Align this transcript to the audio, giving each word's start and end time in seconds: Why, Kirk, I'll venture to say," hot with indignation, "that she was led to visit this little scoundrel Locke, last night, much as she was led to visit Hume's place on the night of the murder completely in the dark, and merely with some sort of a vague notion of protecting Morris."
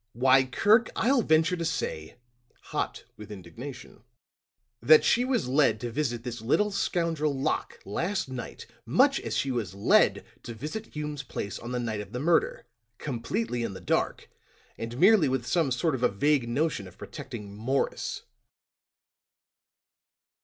Why, 0.13 0.45
Kirk, 0.45 0.89
I'll 0.95 1.21
venture 1.21 1.55
to 1.55 1.63
say," 1.63 2.17
hot 2.71 3.03
with 3.17 3.31
indignation, 3.31 4.01
"that 4.81 5.03
she 5.03 5.23
was 5.23 5.47
led 5.47 5.79
to 5.81 5.91
visit 5.91 6.23
this 6.23 6.41
little 6.41 6.71
scoundrel 6.71 7.39
Locke, 7.39 7.77
last 7.85 8.27
night, 8.27 8.65
much 8.83 9.19
as 9.19 9.37
she 9.37 9.51
was 9.51 9.75
led 9.75 10.25
to 10.41 10.55
visit 10.55 10.87
Hume's 10.95 11.21
place 11.21 11.59
on 11.59 11.71
the 11.71 11.79
night 11.79 12.01
of 12.01 12.13
the 12.13 12.19
murder 12.19 12.65
completely 12.97 13.61
in 13.61 13.75
the 13.75 13.79
dark, 13.79 14.27
and 14.75 14.97
merely 14.97 15.29
with 15.29 15.45
some 15.45 15.69
sort 15.69 15.93
of 15.93 16.01
a 16.01 16.09
vague 16.09 16.49
notion 16.49 16.87
of 16.87 16.97
protecting 16.97 17.55
Morris." 17.55 18.23